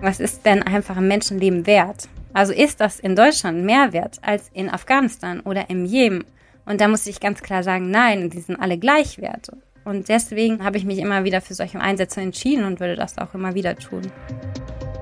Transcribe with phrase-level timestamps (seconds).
[0.00, 2.08] Was ist denn einfach ein Menschenleben wert?
[2.32, 6.24] Also ist das in Deutschland mehr wert als in Afghanistan oder im Jemen?
[6.64, 9.48] Und da muss ich ganz klar sagen, nein, die sind alle gleichwert.
[9.84, 13.34] Und deswegen habe ich mich immer wieder für solche Einsätze entschieden und würde das auch
[13.34, 14.02] immer wieder tun.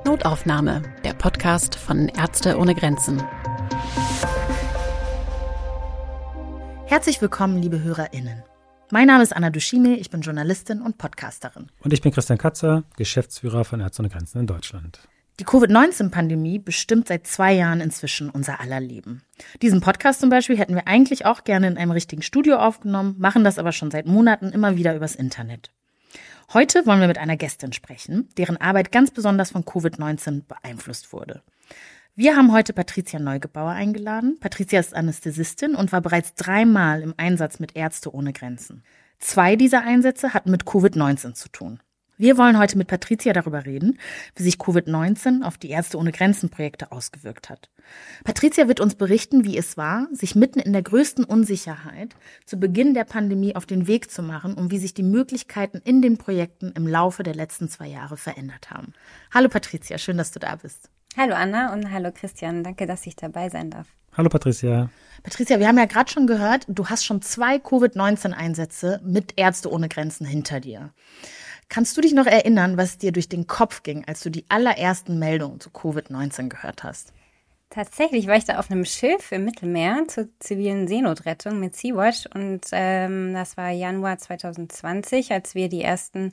[0.06, 3.22] Notaufnahme, der Podcast von Ärzte ohne Grenzen.
[6.86, 8.42] Herzlich willkommen, liebe HörerInnen.
[8.90, 11.66] Mein Name ist Anna Dushime, ich bin Journalistin und Podcasterin.
[11.80, 15.00] Und ich bin Christian Katzer, Geschäftsführer von Ärzte ohne Grenzen in Deutschland.
[15.40, 19.22] Die Covid-19-Pandemie bestimmt seit zwei Jahren inzwischen unser aller Leben.
[19.60, 23.42] Diesen Podcast zum Beispiel hätten wir eigentlich auch gerne in einem richtigen Studio aufgenommen, machen
[23.42, 25.72] das aber schon seit Monaten immer wieder übers Internet.
[26.52, 31.42] Heute wollen wir mit einer Gästin sprechen, deren Arbeit ganz besonders von Covid-19 beeinflusst wurde.
[32.18, 34.38] Wir haben heute Patricia Neugebauer eingeladen.
[34.40, 38.82] Patricia ist Anästhesistin und war bereits dreimal im Einsatz mit Ärzte ohne Grenzen.
[39.18, 41.78] Zwei dieser Einsätze hatten mit Covid-19 zu tun.
[42.18, 43.98] Wir wollen heute mit Patricia darüber reden,
[44.36, 47.68] wie sich Covid-19 auf die Ärzte ohne Grenzen Projekte ausgewirkt hat.
[48.24, 52.94] Patricia wird uns berichten, wie es war, sich mitten in der größten Unsicherheit zu Beginn
[52.94, 56.72] der Pandemie auf den Weg zu machen und wie sich die Möglichkeiten in den Projekten
[56.74, 58.94] im Laufe der letzten zwei Jahre verändert haben.
[59.30, 60.88] Hallo Patricia, schön, dass du da bist.
[61.18, 62.64] Hallo Anna und hallo Christian.
[62.64, 63.88] Danke, dass ich dabei sein darf.
[64.16, 64.88] Hallo Patricia.
[65.22, 69.90] Patricia, wir haben ja gerade schon gehört, du hast schon zwei Covid-19-Einsätze mit Ärzte ohne
[69.90, 70.94] Grenzen hinter dir.
[71.68, 75.18] Kannst du dich noch erinnern, was dir durch den Kopf ging, als du die allerersten
[75.18, 77.12] Meldungen zu Covid-19 gehört hast?
[77.70, 82.60] Tatsächlich war ich da auf einem Schiff im Mittelmeer zur zivilen Seenotrettung mit Sea-Watch und
[82.70, 86.30] ähm, das war Januar 2020, als wir die ersten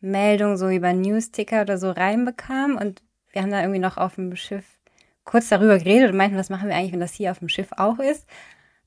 [0.00, 4.34] Meldungen so über News-Ticker oder so reinbekamen und wir haben da irgendwie noch auf dem
[4.34, 4.64] Schiff
[5.24, 7.68] kurz darüber geredet und meinten, was machen wir eigentlich, wenn das hier auf dem Schiff
[7.76, 8.26] auch ist.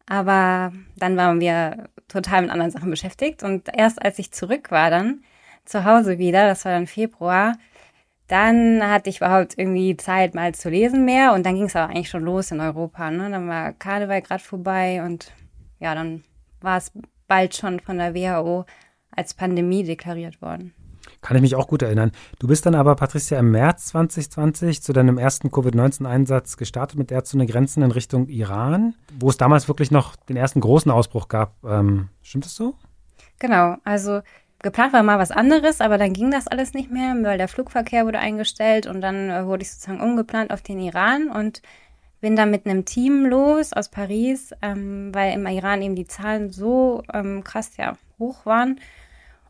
[0.06, 3.42] Aber dann waren wir total mit anderen Sachen beschäftigt.
[3.42, 5.24] Und erst als ich zurück war dann
[5.66, 7.54] zu Hause wieder, das war dann Februar,
[8.28, 11.34] dann hatte ich überhaupt irgendwie Zeit mal zu lesen mehr.
[11.34, 13.12] Und dann ging es aber eigentlich schon los in Europa.
[13.12, 13.30] Ne?
[13.30, 15.32] Dann war Karneval gerade vorbei und
[15.80, 16.24] ja, dann
[16.62, 16.92] war es
[17.28, 18.66] bald schon von der WHO
[19.12, 20.74] als Pandemie deklariert worden.
[21.22, 22.12] Kann ich mich auch gut erinnern.
[22.40, 27.38] Du bist dann aber, Patricia, im März 2020 zu deinem ersten Covid-19-Einsatz gestartet mit Ärzte
[27.38, 31.56] ohne Grenzen in Richtung Iran, wo es damals wirklich noch den ersten großen Ausbruch gab.
[31.64, 32.76] Ähm, stimmt das so?
[33.40, 34.22] Genau, also
[34.66, 38.06] geplant war mal was anderes, aber dann ging das alles nicht mehr, weil der Flugverkehr
[38.06, 41.62] wurde eingestellt und dann äh, wurde ich sozusagen umgeplant auf den Iran und
[42.20, 46.52] bin dann mit einem Team los aus Paris, ähm, weil im Iran eben die Zahlen
[46.52, 48.80] so ähm, krass ja hoch waren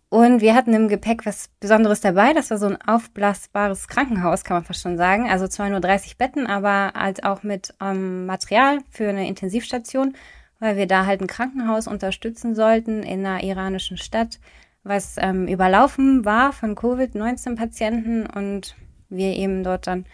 [0.10, 2.34] und wir hatten im Gepäck was Besonderes dabei.
[2.34, 5.30] Das war so ein aufblasbares Krankenhaus, kann man fast schon sagen.
[5.30, 10.16] Also zwar nur 30 Betten, aber halt auch mit ähm, Material für eine Intensivstation,
[10.60, 14.40] weil wir da halt ein Krankenhaus unterstützen sollten in einer iranischen Stadt,
[14.86, 18.76] was ähm, überlaufen war von Covid-19-Patienten und
[19.10, 20.06] wir eben dort dann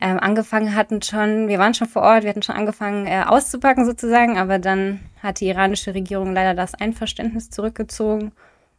[0.00, 3.86] ähm, angefangen hatten schon, wir waren schon vor Ort, wir hatten schon angefangen äh, auszupacken
[3.86, 8.32] sozusagen, aber dann hat die iranische Regierung leider das Einverständnis zurückgezogen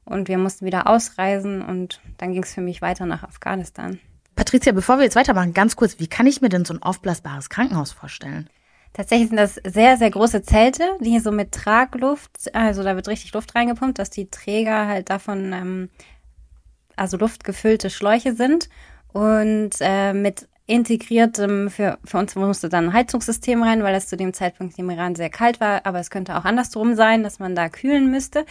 [0.03, 3.99] und wir mussten wieder ausreisen und dann ging es für mich weiter nach Afghanistan.
[4.35, 7.49] Patricia, bevor wir jetzt weitermachen, ganz kurz, wie kann ich mir denn so ein aufblasbares
[7.49, 8.49] Krankenhaus vorstellen?
[8.95, 13.09] Tatsächlich sind das sehr, sehr große Zelte, die hier so mit Tragluft, also da wird
[13.09, 15.89] richtig Luft reingepumpt, dass die Träger halt davon, ähm,
[16.95, 18.69] also luftgefüllte Schläuche sind
[19.11, 24.15] und äh, mit integriertem, für, für uns musste dann ein Heizungssystem rein, weil es zu
[24.15, 27.53] dem Zeitpunkt im Iran sehr kalt war, aber es könnte auch andersrum sein, dass man
[27.53, 28.45] da kühlen müsste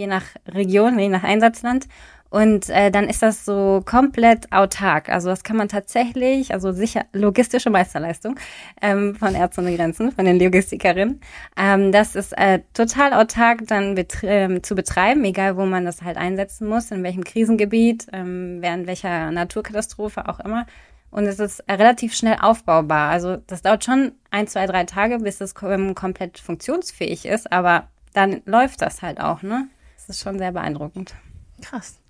[0.00, 1.86] je nach Region, je nach Einsatzland.
[2.30, 5.08] Und äh, dann ist das so komplett autark.
[5.08, 8.38] Also das kann man tatsächlich, also sicher logistische Meisterleistung
[8.80, 11.20] ähm, von Ärzte ohne Grenzen, von den Logistikerinnen.
[11.56, 16.02] Ähm, das ist äh, total autark dann bet äh, zu betreiben, egal wo man das
[16.02, 20.66] halt einsetzen muss, in welchem Krisengebiet, ähm, während welcher Naturkatastrophe auch immer.
[21.10, 23.10] Und es ist äh, relativ schnell aufbaubar.
[23.10, 27.88] Also das dauert schon ein, zwei, drei Tage, bis es kom komplett funktionsfähig ist, aber
[28.12, 29.68] dann läuft das halt auch, ne?
[30.10, 31.14] ist schon sehr beeindruckend.
[31.62, 32.00] Krass.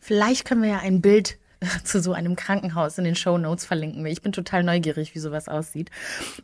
[0.00, 1.38] Vielleicht können wir ja ein Bild
[1.84, 4.04] zu so einem Krankenhaus in den Show Notes verlinken.
[4.06, 5.90] Ich bin total neugierig, wie sowas aussieht.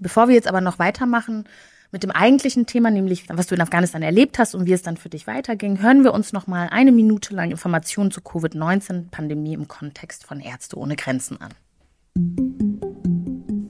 [0.01, 1.45] Bevor wir jetzt aber noch weitermachen
[1.93, 4.97] mit dem eigentlichen Thema, nämlich was du in Afghanistan erlebt hast und wie es dann
[4.97, 9.69] für dich weiterging, hören wir uns noch mal eine Minute lang Informationen zur Covid-19-Pandemie im
[9.69, 11.55] Kontext von Ärzte ohne Grenzen an.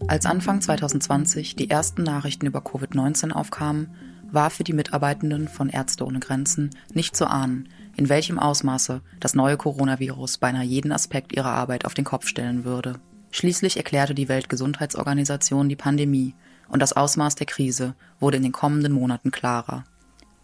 [0.06, 3.94] Als Anfang 2020 die ersten Nachrichten über Covid-19 aufkamen,
[4.30, 9.34] war für die Mitarbeitenden von Ärzte ohne Grenzen nicht zu ahnen, in welchem Ausmaße das
[9.34, 13.00] neue Coronavirus beinahe jeden Aspekt ihrer Arbeit auf den Kopf stellen würde.
[13.30, 16.34] Schließlich erklärte die Weltgesundheitsorganisation die Pandemie
[16.68, 19.84] und das Ausmaß der Krise wurde in den kommenden Monaten klarer.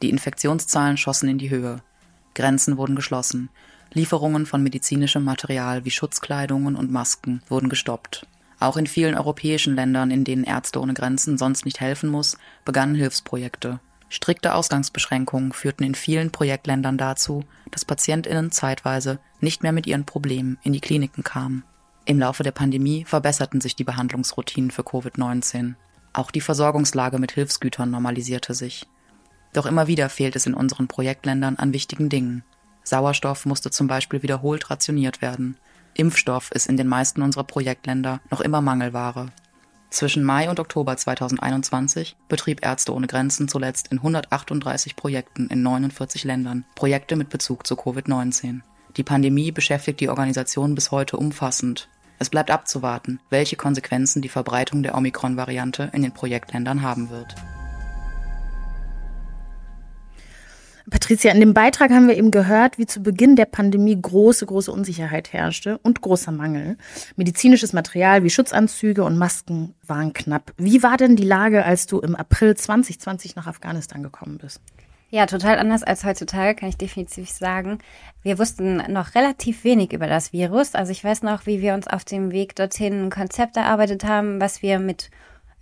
[0.03, 1.83] Die Infektionszahlen schossen in die Höhe.
[2.35, 3.49] Grenzen wurden geschlossen.
[3.93, 8.27] Lieferungen von medizinischem Material wie Schutzkleidungen und Masken wurden gestoppt.
[8.61, 12.95] Auch in vielen europäischen Ländern, in denen Ärzte ohne Grenzen sonst nicht helfen muss, begannen
[12.95, 13.81] Hilfsprojekte.
[14.13, 20.59] Strikte Ausgangsbeschränkungen führten in vielen Projektländern dazu, dass Patientinnen zeitweise nicht mehr mit ihren Problemen
[20.65, 21.63] in die Kliniken kamen.
[22.07, 25.75] Im Laufe der Pandemie verbesserten sich die Behandlungsroutinen für Covid-19.
[26.13, 28.89] Auch die Versorgungslage mit Hilfsgütern normalisierte sich.
[29.53, 32.43] Doch immer wieder fehlt es in unseren Projektländern an wichtigen Dingen.
[32.83, 35.57] Sauerstoff musste zum Beispiel wiederholt rationiert werden.
[35.95, 39.31] Impfstoff ist in den meisten unserer Projektländer noch immer Mangelware.
[39.91, 46.23] Zwischen Mai und Oktober 2021 betrieb Ärzte ohne Grenzen zuletzt in 138 Projekten in 49
[46.23, 48.61] Ländern Projekte mit Bezug zu Covid-19.
[48.97, 51.89] Die Pandemie beschäftigt die Organisation bis heute umfassend.
[52.21, 57.35] Es bleibt abzuwarten, welche Konsequenzen die Verbreitung der Omikron-Variante in den Projektländern haben wird.
[60.91, 64.71] Patricia, in dem Beitrag haben wir eben gehört, wie zu Beginn der Pandemie große, große
[64.71, 66.77] Unsicherheit herrschte und großer Mangel.
[67.17, 70.53] Medizinisches Material wie Schutzanzüge und Masken waren knapp.
[70.57, 74.61] Wie war denn die Lage, als du im April 2020 nach Afghanistan gekommen bist?
[75.13, 77.79] Ja, total anders als heutzutage, kann ich definitiv sagen.
[78.23, 80.77] Wir wussten noch relativ wenig über das Virus.
[80.77, 84.41] Also ich weiß noch, wie wir uns auf dem Weg dorthin ein Konzept erarbeitet haben,
[84.41, 85.11] was wir mit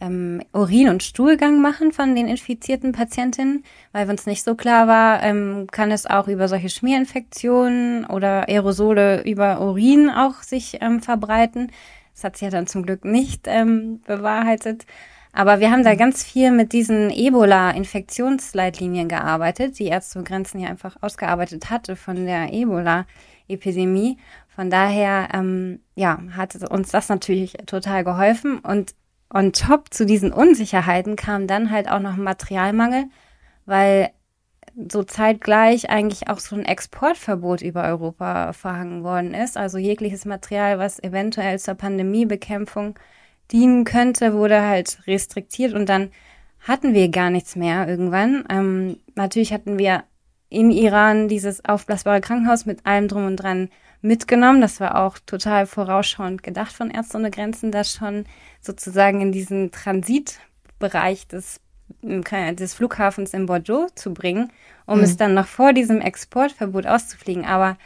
[0.00, 5.22] ähm, Urin- und Stuhlgang machen von den infizierten Patientinnen, weil uns nicht so klar war,
[5.22, 11.72] ähm, kann es auch über solche Schmierinfektionen oder Aerosole über Urin auch sich ähm, verbreiten.
[12.14, 14.86] Das hat sich ja dann zum Glück nicht ähm, bewahrheitet.
[15.32, 20.96] Aber wir haben da ganz viel mit diesen Ebola-Infektionsleitlinien gearbeitet, die Ärzte Grenzen ja einfach
[21.00, 24.18] ausgearbeitet hatte von der Ebola-Epidemie.
[24.48, 28.58] Von daher, ähm, ja, hat uns das natürlich total geholfen.
[28.58, 28.94] Und
[29.32, 33.06] on top zu diesen Unsicherheiten kam dann halt auch noch Materialmangel,
[33.66, 34.10] weil
[34.90, 39.56] so zeitgleich eigentlich auch so ein Exportverbot über Europa verhangen worden ist.
[39.56, 42.98] Also jegliches Material, was eventuell zur Pandemiebekämpfung
[43.50, 46.10] dienen könnte, wurde halt restriktiert und dann
[46.60, 48.44] hatten wir gar nichts mehr irgendwann.
[48.50, 50.04] Ähm, natürlich hatten wir
[50.48, 53.68] in Iran dieses aufblasbare Krankenhaus mit allem drum und dran
[54.00, 54.60] mitgenommen.
[54.60, 58.24] Das war auch total vorausschauend gedacht von Ärzte ohne Grenzen, das schon
[58.60, 61.60] sozusagen in diesen Transitbereich des,
[62.02, 64.52] des Flughafens in Bordeaux zu bringen,
[64.86, 65.04] um mhm.
[65.04, 67.44] es dann noch vor diesem Exportverbot auszufliegen.
[67.44, 67.76] Aber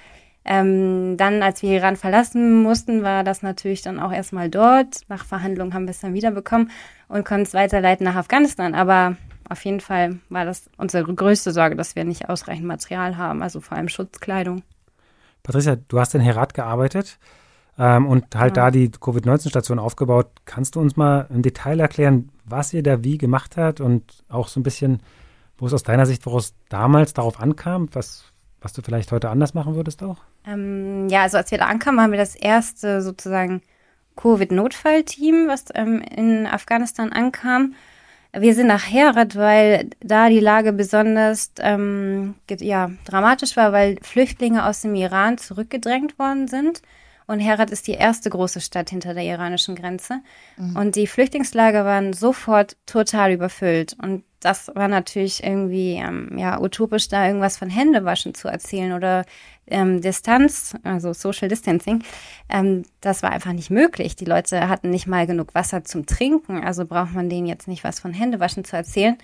[0.44, 5.03] ähm, dann, als wir Iran verlassen mussten, war das natürlich dann auch erstmal dort.
[5.08, 6.70] Nach Verhandlungen haben wir es dann wiederbekommen
[7.08, 8.75] und konnten es weiterleiten nach Afghanistan.
[8.75, 9.17] Aber
[9.49, 13.61] auf jeden Fall war das unsere größte Sorge, dass wir nicht ausreichend Material haben, also
[13.61, 14.62] vor allem Schutzkleidung.
[15.43, 17.19] Patricia, du hast in Herat gearbeitet
[17.79, 18.65] ähm, und halt ja.
[18.65, 20.29] da die Covid-19-Station aufgebaut.
[20.44, 24.49] Kannst du uns mal im Detail erklären, was ihr da wie gemacht habt und auch
[24.49, 25.00] so ein bisschen,
[25.59, 28.25] wo es aus deiner Sicht, woraus es damals darauf ankam, was,
[28.61, 30.19] was du vielleicht heute anders machen würdest auch?
[30.47, 33.62] Ähm, ja, also als wir da ankamen, haben wir das erste sozusagen
[34.17, 37.75] Covid-Notfallteam, was ähm, in Afghanistan ankam.
[38.34, 44.64] Wir sind nach Herat, weil da die Lage besonders ähm, ja, dramatisch war, weil Flüchtlinge
[44.64, 46.81] aus dem Iran zurückgedrängt worden sind.
[47.26, 50.20] Und Herat ist die erste große Stadt hinter der iranischen Grenze.
[50.56, 50.76] Mhm.
[50.76, 53.96] Und die Flüchtlingslager waren sofort total überfüllt.
[54.02, 59.24] Und das war natürlich irgendwie ähm, ja utopisch, da irgendwas von Händewaschen zu erzählen oder
[59.69, 62.02] ähm, Distanz, also Social Distancing.
[62.48, 64.16] Ähm, das war einfach nicht möglich.
[64.16, 67.84] Die Leute hatten nicht mal genug Wasser zum Trinken, also braucht man denen jetzt nicht
[67.84, 69.17] was von Händewaschen zu erzählen.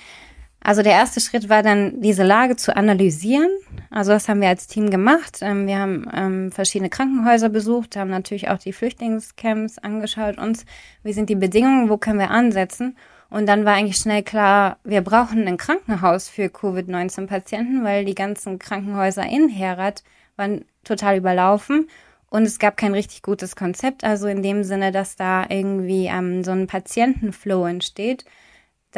[0.61, 3.51] Also der erste Schritt war dann, diese Lage zu analysieren.
[3.91, 5.39] Also das haben wir als Team gemacht.
[5.41, 10.67] Ähm, wir haben ähm, verschiedene Krankenhäuser besucht, haben natürlich auch die Flüchtlingscamps angeschaut, uns,
[11.03, 12.97] wie sind die Bedingungen, wo können wir ansetzen.
[13.31, 18.59] Und dann war eigentlich schnell klar, wir brauchen ein Krankenhaus für Covid-19-Patienten, weil die ganzen
[18.59, 20.03] Krankenhäuser in Herat
[20.37, 21.89] waren total überlaufen.
[22.31, 26.45] Und es gab kein richtig gutes Konzept, also in dem Sinne, dass da irgendwie ähm,
[26.45, 28.25] so ein Patientenflow entsteht.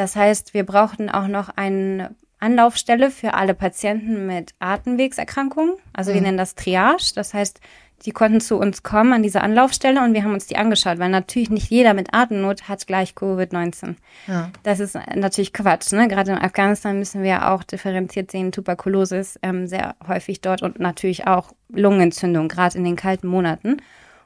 [0.01, 5.75] Das heißt, wir brauchten auch noch eine Anlaufstelle für alle Patienten mit Atemwegserkrankungen.
[5.93, 6.15] Also mhm.
[6.15, 7.13] wir nennen das Triage.
[7.15, 7.61] Das heißt,
[8.07, 11.11] die konnten zu uns kommen an diese Anlaufstelle und wir haben uns die angeschaut, weil
[11.11, 13.97] natürlich nicht jeder mit Atemnot hat gleich Covid-19.
[14.27, 14.51] Ja.
[14.63, 15.93] Das ist natürlich Quatsch.
[15.93, 16.09] Ne?
[16.09, 20.81] Gerade in Afghanistan müssen wir auch differenziert sehen, Tuberkulose ist ähm, sehr häufig dort und
[20.81, 23.77] natürlich auch Lungenentzündung, gerade in den kalten Monaten.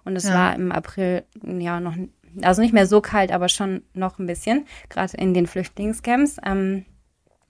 [0.04, 0.35] Und es ja.
[0.35, 1.97] war im April ja noch,
[2.43, 6.38] also nicht mehr so kalt, aber schon noch ein bisschen, gerade in den Flüchtlingscamps.
[6.45, 6.85] Ähm,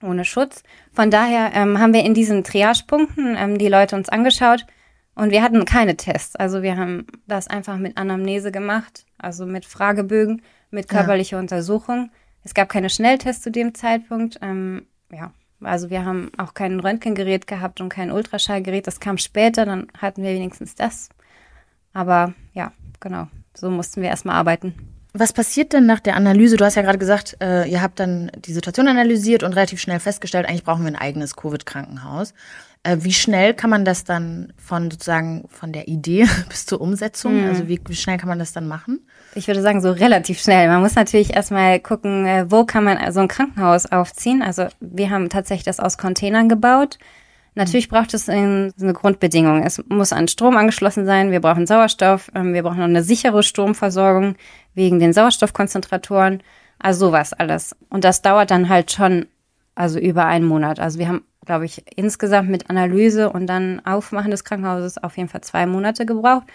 [0.03, 0.63] ohne Schutz.
[0.91, 4.65] Von daher ähm, haben wir in diesen Triagepunkten ähm, die Leute uns angeschaut
[5.15, 6.35] und wir hatten keine Tests.
[6.35, 11.41] Also wir haben das einfach mit Anamnese gemacht, also mit Fragebögen, mit körperlicher ja.
[11.41, 12.11] Untersuchung.
[12.43, 14.37] Es gab keine Schnelltests zu dem Zeitpunkt.
[14.41, 18.85] Ähm, ja, Also wir haben auch kein Röntgengerät gehabt und kein Ultraschallgerät.
[18.85, 21.09] Das kam später, dann hatten wir wenigstens das.
[21.93, 24.73] Aber ja, genau, so mussten wir erstmal arbeiten.
[25.17, 26.57] Was passiert denn nach der Analyse?
[26.57, 30.01] Du hast ja gerade gesagt, äh, ihr habt dann die Situation analysiert und relativ schnell
[30.01, 32.33] festgestellt, eigentlich brauchen wir ein eigenes Covid-Krankenhaus.
[32.83, 37.41] Äh, wie schnell kann man das dann von sozusagen von der Idee bis zur Umsetzung?
[37.43, 37.47] Mhm.
[37.47, 39.07] Also wie, wie, schnell kann man das dann machen?
[39.33, 40.67] Ich würde sagen, so relativ schnell.
[40.67, 44.41] Man muss natürlich erstmal gucken, äh, wo kann man so ein Krankenhaus aufziehen.
[44.41, 46.99] Also wir haben tatsächlich das aus Containern gebaut.
[47.55, 49.63] Natürlich braucht es eine Grundbedingung.
[49.63, 51.31] Es muss an Strom angeschlossen sein.
[51.31, 52.29] Wir brauchen Sauerstoff.
[52.35, 54.35] Ähm, wir brauchen noch eine sichere Stromversorgung
[54.73, 56.43] wegen den Sauerstoffkonzentratoren.
[56.79, 57.75] Also sowas alles.
[57.89, 59.27] Und das dauert dann halt schon,
[59.73, 60.81] also über einen Monat.
[60.81, 65.29] Also wir haben, glaube ich, insgesamt mit Analyse und dann Aufmachen des Krankenhauses auf jeden
[65.29, 66.47] Fall zwei Monate gebraucht.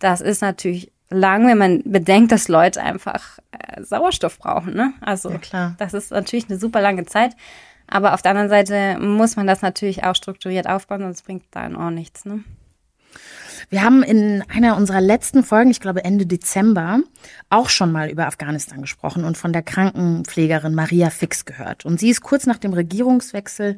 [0.00, 4.74] Das ist natürlich lang, wenn man bedenkt, dass Leute einfach äh, Sauerstoff brauchen.
[4.74, 4.94] Ne?
[5.00, 7.36] Also ja, das ist natürlich eine super lange Zeit.
[7.90, 11.76] Aber auf der anderen Seite muss man das natürlich auch strukturiert aufbauen, sonst bringt dann
[11.76, 12.24] auch nichts.
[12.24, 12.44] Ne?
[13.68, 17.00] Wir haben in einer unserer letzten Folgen, ich glaube Ende Dezember,
[17.50, 21.84] auch schon mal über Afghanistan gesprochen und von der Krankenpflegerin Maria Fix gehört.
[21.84, 23.76] Und sie ist kurz nach dem Regierungswechsel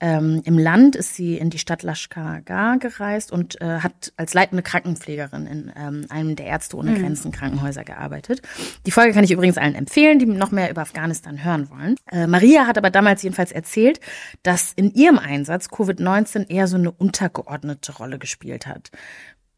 [0.00, 4.62] ähm, Im Land ist sie in die Stadt Lashkar gereist und äh, hat als leitende
[4.62, 7.02] Krankenpflegerin in ähm, einem der Ärzte ohne mhm.
[7.02, 8.40] Grenzen Krankenhäuser gearbeitet.
[8.86, 11.96] Die Folge kann ich übrigens allen empfehlen, die noch mehr über Afghanistan hören wollen.
[12.10, 14.00] Äh, Maria hat aber damals jedenfalls erzählt,
[14.42, 18.90] dass in ihrem Einsatz Covid-19 eher so eine untergeordnete Rolle gespielt hat.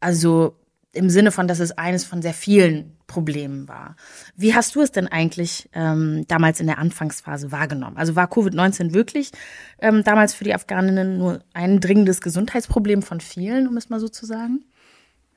[0.01, 0.57] Also
[0.93, 3.95] im Sinne von, dass es eines von sehr vielen Problemen war.
[4.35, 7.97] Wie hast du es denn eigentlich ähm, damals in der Anfangsphase wahrgenommen?
[7.97, 9.31] Also war Covid-19 wirklich
[9.79, 14.07] ähm, damals für die Afghaninnen nur ein dringendes Gesundheitsproblem von vielen, um es mal so
[14.07, 14.63] zu sagen?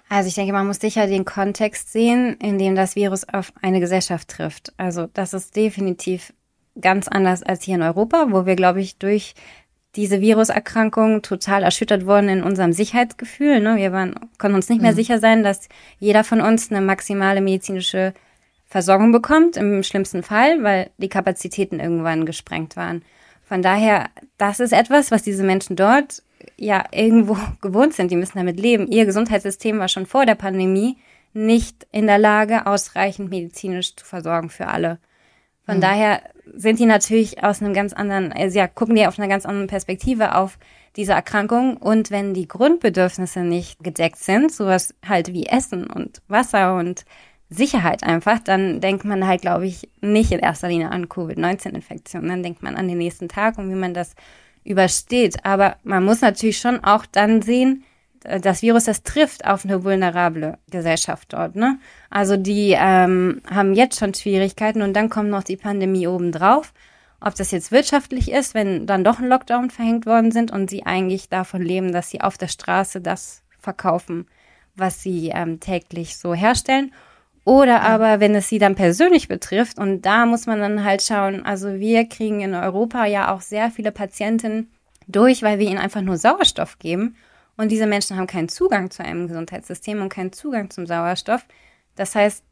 [0.09, 3.81] Also ich denke, man muss sicher den Kontext sehen, in dem das Virus auf eine
[3.81, 4.73] Gesellschaft trifft.
[4.77, 6.33] Also das ist definitiv
[6.81, 9.35] ganz anders als hier in Europa, wo wir, glaube ich, durch
[9.97, 13.61] diese Viruserkrankung total erschüttert worden in unserem Sicherheitsgefühl.
[13.61, 13.77] Ne?
[13.77, 14.97] Wir waren, konnten uns nicht mehr mhm.
[14.97, 18.13] sicher sein, dass jeder von uns eine maximale medizinische
[18.67, 23.03] Versorgung bekommt, im schlimmsten Fall, weil die Kapazitäten irgendwann gesprengt waren.
[23.49, 26.23] Von daher, das ist etwas, was diese Menschen dort
[26.57, 28.11] ja irgendwo gewohnt sind.
[28.11, 28.89] Die müssen damit leben.
[28.89, 30.97] Ihr Gesundheitssystem war schon vor der Pandemie
[31.33, 34.99] nicht in der Lage, ausreichend medizinisch zu versorgen für alle.
[35.67, 35.81] Von mhm.
[35.81, 36.23] daher
[36.55, 39.67] sind die natürlich aus einem ganz anderen, also ja, gucken die auf einer ganz anderen
[39.67, 40.59] Perspektive auf
[40.97, 41.77] diese Erkrankung.
[41.77, 47.05] Und wenn die Grundbedürfnisse nicht gedeckt sind, sowas halt wie Essen und Wasser und
[47.51, 52.29] Sicherheit einfach, dann denkt man halt, glaube ich, nicht in erster Linie an Covid-19-Infektionen.
[52.29, 54.15] Dann denkt man an den nächsten Tag und wie man das
[54.65, 55.45] übersteht.
[55.45, 59.85] Aber man muss natürlich schon auch dann sehen, äh, das Virus, das trifft auf eine
[59.85, 61.57] vulnerable Gesellschaft dort.
[61.57, 61.79] Ne?
[62.11, 66.73] Also die ähm, haben jetzt schon Schwierigkeiten und dann kommt noch die Pandemie obendrauf.
[67.21, 70.85] Ob das jetzt wirtschaftlich ist, wenn dann doch ein Lockdown verhängt worden sind und sie
[70.85, 74.27] eigentlich davon leben, dass sie auf der Straße das verkaufen,
[74.75, 76.93] was sie ähm, täglich so herstellen.
[77.45, 77.83] Oder ja.
[77.83, 81.75] aber, wenn es sie dann persönlich betrifft, und da muss man dann halt schauen, also
[81.75, 84.69] wir kriegen in Europa ja auch sehr viele Patienten
[85.07, 87.17] durch, weil wir ihnen einfach nur Sauerstoff geben.
[87.57, 91.45] Und diese Menschen haben keinen Zugang zu einem Gesundheitssystem und keinen Zugang zum Sauerstoff.
[91.95, 92.45] Das heißt,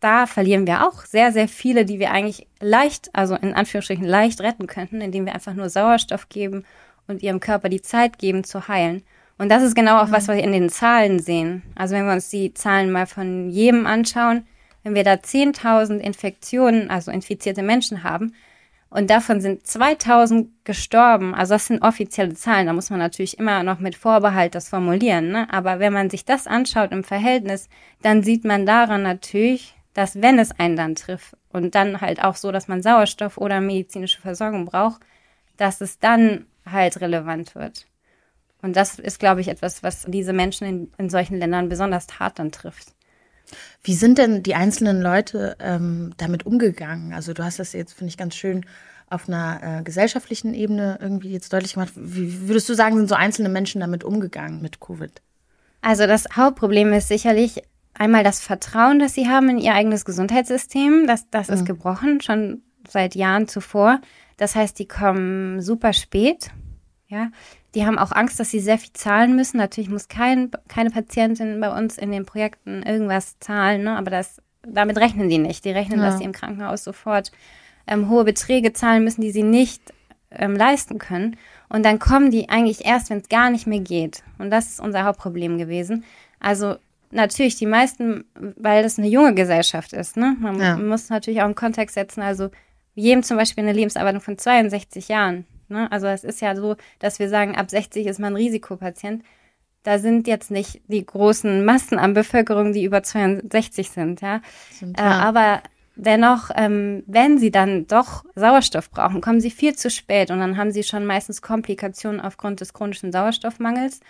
[0.00, 4.40] da verlieren wir auch sehr, sehr viele, die wir eigentlich leicht, also in Anführungsstrichen leicht
[4.40, 6.64] retten könnten, indem wir einfach nur Sauerstoff geben
[7.06, 9.02] und ihrem Körper die Zeit geben zu heilen.
[9.38, 11.62] Und das ist genau auch was, was wir in den Zahlen sehen.
[11.74, 14.46] Also wenn wir uns die Zahlen mal von jedem anschauen,
[14.82, 18.34] wenn wir da 10.000 Infektionen, also infizierte Menschen haben,
[18.92, 21.34] und davon sind 2000 gestorben.
[21.34, 22.66] Also das sind offizielle Zahlen.
[22.66, 25.30] Da muss man natürlich immer noch mit Vorbehalt das formulieren.
[25.30, 25.46] Ne?
[25.50, 27.70] Aber wenn man sich das anschaut im Verhältnis,
[28.02, 32.36] dann sieht man daran natürlich, dass wenn es einen dann trifft und dann halt auch
[32.36, 35.00] so, dass man Sauerstoff oder medizinische Versorgung braucht,
[35.56, 37.86] dass es dann halt relevant wird.
[38.60, 42.38] Und das ist, glaube ich, etwas, was diese Menschen in, in solchen Ländern besonders hart
[42.38, 42.88] dann trifft.
[43.82, 47.12] Wie sind denn die einzelnen Leute ähm, damit umgegangen?
[47.12, 48.64] Also du hast das jetzt, finde ich, ganz schön
[49.08, 51.92] auf einer äh, gesellschaftlichen Ebene irgendwie jetzt deutlich gemacht.
[51.94, 55.20] Wie würdest du sagen, sind so einzelne Menschen damit umgegangen mit Covid?
[55.82, 57.62] Also das Hauptproblem ist sicherlich
[57.94, 61.06] einmal das Vertrauen, das sie haben in ihr eigenes Gesundheitssystem.
[61.06, 61.54] Das, das mhm.
[61.54, 64.00] ist gebrochen, schon seit Jahren zuvor.
[64.38, 66.50] Das heißt, die kommen super spät.
[67.08, 67.30] Ja,
[67.74, 69.56] die haben auch Angst, dass sie sehr viel zahlen müssen.
[69.56, 73.96] Natürlich muss kein, keine Patientin bei uns in den Projekten irgendwas zahlen, ne?
[73.96, 75.64] aber das, damit rechnen die nicht.
[75.64, 76.06] Die rechnen, ja.
[76.06, 77.32] dass sie im Krankenhaus sofort
[77.86, 79.82] ähm, hohe Beträge zahlen müssen, die sie nicht
[80.30, 81.36] ähm, leisten können.
[81.68, 84.22] Und dann kommen die eigentlich erst, wenn es gar nicht mehr geht.
[84.38, 86.04] Und das ist unser Hauptproblem gewesen.
[86.40, 86.76] Also
[87.10, 90.16] natürlich die meisten, weil das eine junge Gesellschaft ist.
[90.16, 90.36] Ne?
[90.38, 90.76] Man ja.
[90.76, 92.20] muss natürlich auch einen Kontext setzen.
[92.20, 92.50] Also
[92.94, 95.90] jedem zum Beispiel eine Lebenserwartung von 62 Jahren Ne?
[95.90, 99.24] Also es ist ja so, dass wir sagen, ab 60 ist man Risikopatient.
[99.82, 104.40] Da sind jetzt nicht die großen Massen an Bevölkerung, die über 62 sind, ja.
[104.70, 105.04] Sind, ja.
[105.04, 105.62] Äh, aber
[105.96, 110.56] dennoch, ähm, wenn sie dann doch Sauerstoff brauchen, kommen sie viel zu spät und dann
[110.56, 114.00] haben sie schon meistens Komplikationen aufgrund des chronischen Sauerstoffmangels.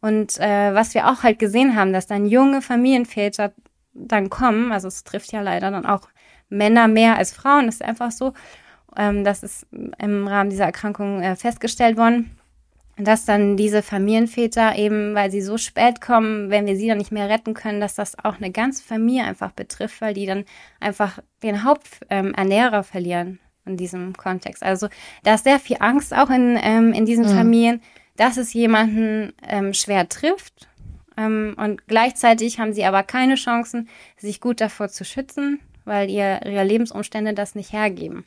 [0.00, 3.52] Und äh, was wir auch halt gesehen haben, dass dann junge Familienväter
[3.92, 6.08] dann kommen, also es trifft ja leider dann auch
[6.48, 8.32] Männer mehr als Frauen, das ist einfach so,
[8.96, 9.66] ähm, das ist
[9.98, 12.36] im Rahmen dieser Erkrankung äh, festgestellt worden,
[12.96, 17.12] dass dann diese Familienväter eben, weil sie so spät kommen, wenn wir sie dann nicht
[17.12, 20.44] mehr retten können, dass das auch eine ganze Familie einfach betrifft, weil die dann
[20.80, 24.62] einfach den Haupternährer ähm, verlieren in diesem Kontext.
[24.62, 24.88] Also
[25.22, 27.36] da ist sehr viel Angst auch in, ähm, in diesen mhm.
[27.36, 27.82] Familien,
[28.16, 30.68] dass es jemanden ähm, schwer trifft.
[31.16, 36.40] Ähm, und gleichzeitig haben sie aber keine Chancen, sich gut davor zu schützen, weil ihr,
[36.44, 38.24] ihre Lebensumstände das nicht hergeben.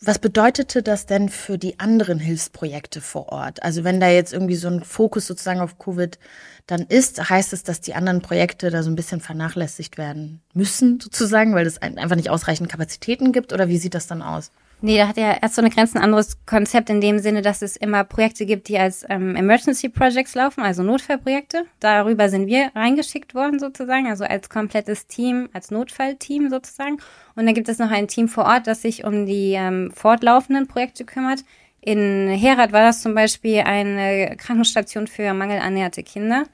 [0.00, 3.62] Was bedeutete das denn für die anderen Hilfsprojekte vor Ort?
[3.62, 6.18] Also wenn da jetzt irgendwie so ein Fokus sozusagen auf Covid
[6.66, 11.00] dann ist, heißt es, dass die anderen Projekte da so ein bisschen vernachlässigt werden müssen
[11.00, 14.50] sozusagen, weil es einfach nicht ausreichend Kapazitäten gibt oder wie sieht das dann aus?
[14.82, 17.60] Nee, da hat ja erst so eine Grenzen ein anderes Konzept in dem Sinne, dass
[17.60, 21.64] es immer Projekte gibt, die als ähm, Emergency Projects laufen, also Notfallprojekte.
[21.80, 26.96] Darüber sind wir reingeschickt worden sozusagen, also als komplettes Team, als Notfallteam sozusagen.
[27.36, 30.66] Und dann gibt es noch ein Team vor Ort, das sich um die ähm, fortlaufenden
[30.66, 31.40] Projekte kümmert.
[31.82, 36.44] In Herat war das zum Beispiel eine Krankenstation für mangelernährte Kinder.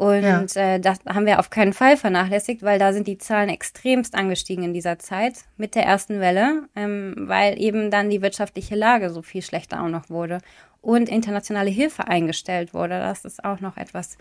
[0.00, 0.46] Und ja.
[0.54, 4.64] äh, das haben wir auf keinen Fall vernachlässigt, weil da sind die Zahlen extremst angestiegen
[4.64, 9.20] in dieser Zeit mit der ersten Welle, ähm, weil eben dann die wirtschaftliche Lage so
[9.20, 10.38] viel schlechter auch noch wurde
[10.80, 12.98] und internationale Hilfe eingestellt wurde.
[12.98, 14.16] Das ist auch noch etwas,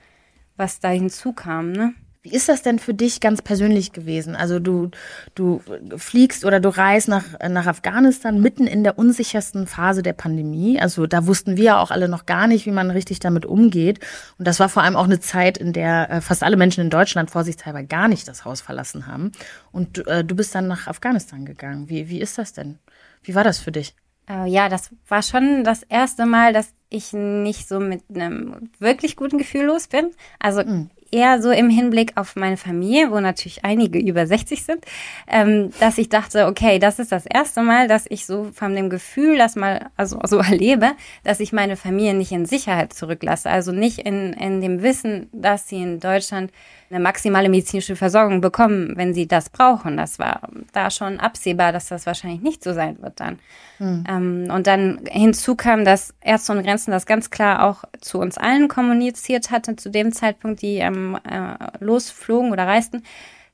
[0.57, 1.71] was da hinzukam.
[1.71, 1.93] Ne?
[2.29, 4.36] Wie ist das denn für dich ganz persönlich gewesen?
[4.36, 4.91] Also du,
[5.33, 5.62] du
[5.98, 10.79] fliegst oder du reist nach, nach Afghanistan mitten in der unsichersten Phase der Pandemie.
[10.79, 14.00] Also da wussten wir ja auch alle noch gar nicht, wie man richtig damit umgeht.
[14.38, 16.91] Und das war vor allem auch eine Zeit, in der äh, fast alle Menschen in
[16.91, 19.31] Deutschland vorsichtshalber gar nicht das Haus verlassen haben.
[19.71, 21.89] Und äh, du bist dann nach Afghanistan gegangen.
[21.89, 22.77] Wie, wie ist das denn?
[23.23, 23.95] Wie war das für dich?
[24.30, 29.15] Uh, ja, das war schon das erste Mal, dass ich nicht so mit einem wirklich
[29.15, 30.12] guten Gefühl los bin.
[30.38, 34.86] Also mhm eher so im Hinblick auf meine Familie, wo natürlich einige über 60 sind,
[35.28, 38.89] ähm, dass ich dachte, okay, das ist das erste Mal, dass ich so von dem
[38.89, 40.91] Gefühl, das mal also so erlebe,
[41.24, 43.50] dass ich meine Familie nicht in Sicherheit zurücklasse.
[43.50, 46.52] Also nicht in, in dem Wissen, dass sie in Deutschland
[46.89, 49.98] eine maximale medizinische Versorgung bekommen, wenn sie das brauchen.
[49.98, 53.39] Das war da schon absehbar, dass das wahrscheinlich nicht so sein wird dann.
[53.78, 54.04] Mhm.
[54.10, 58.38] Ähm, und dann hinzu kam, dass Ärzte und Grenzen das ganz klar auch zu uns
[58.38, 63.03] allen kommuniziert hatte, zu dem Zeitpunkt, die ähm, äh, losflogen oder reisten,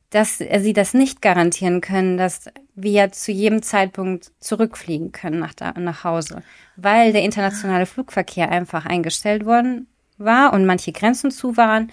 [0.09, 5.73] dass sie das nicht garantieren können, dass wir zu jedem Zeitpunkt zurückfliegen können nach, da,
[5.73, 6.43] nach Hause,
[6.77, 11.91] weil der internationale Flugverkehr einfach eingestellt worden war und manche Grenzen zu waren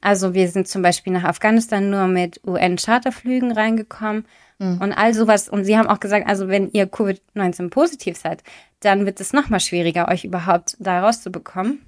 [0.00, 4.24] also wir sind zum Beispiel nach Afghanistan nur mit UN-Charterflügen reingekommen
[4.58, 4.78] mhm.
[4.80, 5.48] und all sowas.
[5.48, 8.42] Und sie haben auch gesagt, also wenn ihr Covid-19 positiv seid,
[8.80, 11.82] dann wird es nochmal schwieriger, euch überhaupt da rauszubekommen.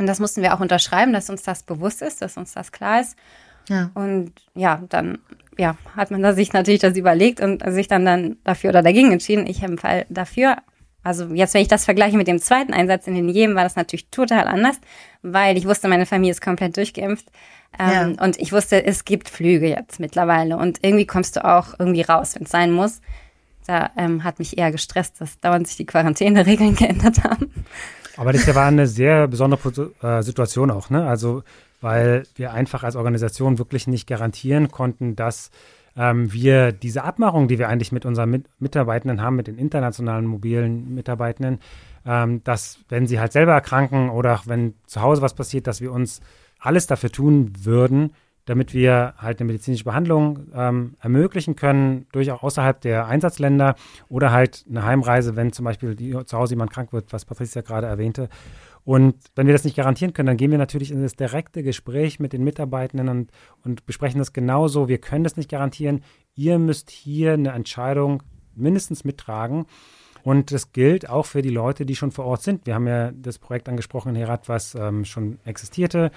[0.00, 3.00] Und das mussten wir auch unterschreiben, dass uns das bewusst ist, dass uns das klar
[3.00, 3.16] ist.
[3.68, 3.90] Ja.
[3.94, 5.18] Und ja, dann
[5.58, 9.12] ja, hat man da sich natürlich das überlegt und sich dann, dann dafür oder dagegen
[9.12, 9.46] entschieden.
[9.46, 10.56] Ich habe im Fall dafür
[11.02, 13.76] also jetzt, wenn ich das vergleiche mit dem zweiten Einsatz in den Jemen, war das
[13.76, 14.78] natürlich total anders,
[15.22, 17.26] weil ich wusste, meine Familie ist komplett durchgeimpft.
[17.78, 18.24] Ähm, ja.
[18.24, 20.58] Und ich wusste, es gibt Flüge jetzt mittlerweile.
[20.58, 23.00] Und irgendwie kommst du auch irgendwie raus, wenn es sein muss.
[23.66, 27.50] Da ähm, hat mich eher gestresst, dass dauernd sich die Quarantäneregeln geändert haben.
[28.16, 31.06] Aber das war eine sehr besondere äh, Situation auch, ne?
[31.06, 31.42] Also,
[31.80, 35.50] weil wir einfach als Organisation wirklich nicht garantieren konnten, dass
[35.96, 40.26] ähm, wir diese Abmachung, die wir eigentlich mit unseren mit Mitarbeitenden haben, mit den internationalen
[40.26, 41.58] mobilen Mitarbeitenden,
[42.06, 45.92] ähm, dass wenn sie halt selber erkranken oder wenn zu Hause was passiert, dass wir
[45.92, 46.20] uns
[46.58, 48.12] alles dafür tun würden,
[48.44, 53.74] damit wir halt eine medizinische Behandlung ähm, ermöglichen können, durchaus außerhalb der Einsatzländer
[54.08, 57.62] oder halt eine Heimreise, wenn zum Beispiel die, zu Hause jemand krank wird, was Patricia
[57.62, 58.28] gerade erwähnte.
[58.84, 62.18] Und wenn wir das nicht garantieren können, dann gehen wir natürlich in das direkte Gespräch
[62.18, 63.30] mit den Mitarbeitenden und,
[63.62, 64.88] und besprechen das genauso.
[64.88, 66.02] Wir können das nicht garantieren.
[66.34, 68.22] Ihr müsst hier eine Entscheidung
[68.54, 69.66] mindestens mittragen.
[70.22, 72.66] Und das gilt auch für die Leute, die schon vor Ort sind.
[72.66, 76.10] Wir haben ja das Projekt angesprochen in Herat, was ähm, schon existierte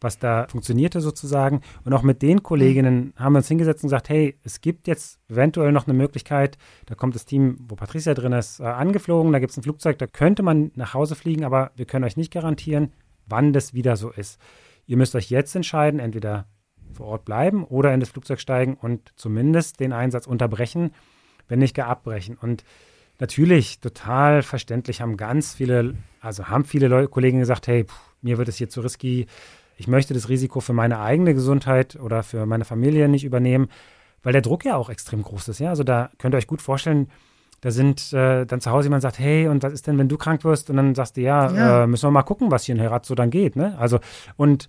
[0.00, 1.60] was da funktionierte sozusagen.
[1.84, 5.18] Und auch mit den Kolleginnen haben wir uns hingesetzt und gesagt, hey, es gibt jetzt
[5.28, 9.38] eventuell noch eine Möglichkeit, da kommt das Team, wo Patricia drin ist, äh, angeflogen, da
[9.38, 12.32] gibt es ein Flugzeug, da könnte man nach Hause fliegen, aber wir können euch nicht
[12.32, 12.92] garantieren,
[13.26, 14.40] wann das wieder so ist.
[14.86, 16.46] Ihr müsst euch jetzt entscheiden, entweder
[16.92, 20.92] vor Ort bleiben oder in das Flugzeug steigen und zumindest den Einsatz unterbrechen,
[21.46, 22.36] wenn nicht gar abbrechen.
[22.40, 22.64] Und
[23.18, 28.38] natürlich total verständlich haben ganz viele, also haben viele Leute, Kollegen gesagt, hey, pff, mir
[28.38, 29.26] wird es hier zu risky,
[29.78, 33.68] ich möchte das Risiko für meine eigene Gesundheit oder für meine Familie nicht übernehmen,
[34.24, 35.60] weil der Druck ja auch extrem groß ist.
[35.60, 35.70] Ja?
[35.70, 37.08] Also da könnt ihr euch gut vorstellen,
[37.60, 40.16] da sind äh, dann zu Hause jemand sagt, hey, und was ist denn, wenn du
[40.16, 40.68] krank wirst?
[40.68, 41.84] Und dann sagst du, ja, ja.
[41.84, 43.54] Äh, müssen wir mal gucken, was hier in Herat so dann geht.
[43.54, 43.76] Ne?
[43.78, 44.00] Also,
[44.36, 44.68] und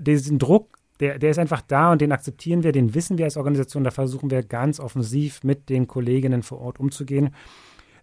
[0.00, 3.36] diesen Druck, der, der ist einfach da und den akzeptieren wir, den wissen wir als
[3.36, 7.34] Organisation, da versuchen wir ganz offensiv mit den Kolleginnen vor Ort umzugehen.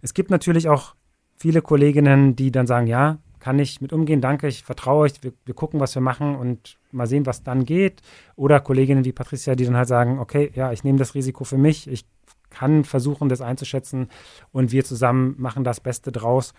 [0.02, 0.94] Es gibt natürlich auch
[1.36, 5.34] viele Kolleginnen, die dann sagen, ja, kann ich mit umgehen, danke, ich vertraue euch, wir,
[5.44, 8.00] wir gucken, was wir machen und mal sehen, was dann geht.
[8.36, 11.58] Oder Kolleginnen wie Patricia, die dann halt sagen, okay, ja, ich nehme das Risiko für
[11.58, 12.06] mich, ich
[12.48, 14.08] kann versuchen, das einzuschätzen
[14.50, 16.54] und wir zusammen machen das Beste draus,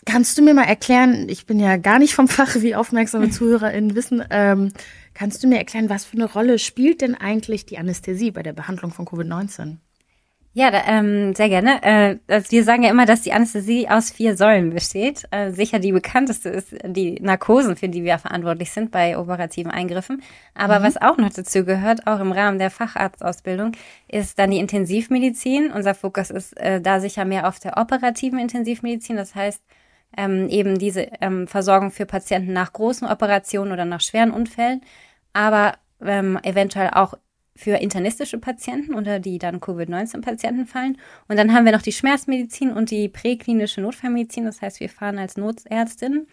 [0.06, 3.94] Kannst du mir mal erklären, ich bin ja gar nicht vom Fach, wie aufmerksame ZuhörerInnen
[3.94, 4.72] wissen, ähm,
[5.14, 8.52] kannst du mir erklären, was für eine Rolle spielt denn eigentlich die Anästhesie bei der
[8.52, 9.76] Behandlung von Covid-19?
[10.52, 11.80] Ja, da, ähm, sehr gerne.
[11.82, 15.24] Äh, also wir sagen ja immer, dass die Anästhesie aus vier Säulen besteht.
[15.30, 20.22] Äh, sicher die bekannteste ist die Narkosen, für die wir verantwortlich sind bei operativen Eingriffen.
[20.54, 20.84] Aber mhm.
[20.84, 23.72] was auch noch dazu gehört, auch im Rahmen der Facharztausbildung,
[24.08, 25.70] ist dann die Intensivmedizin.
[25.70, 29.14] Unser Fokus ist äh, da sicher mehr auf der operativen Intensivmedizin.
[29.14, 29.62] Das heißt,
[30.16, 34.80] ähm, eben diese ähm, Versorgung für Patienten nach großen Operationen oder nach schweren Unfällen,
[35.32, 37.14] aber ähm, eventuell auch
[37.60, 40.96] für internistische Patienten, unter die dann Covid-19-Patienten fallen.
[41.28, 44.46] Und dann haben wir noch die Schmerzmedizin und die präklinische Notfallmedizin.
[44.46, 46.26] Das heißt, wir fahren als Notärztin.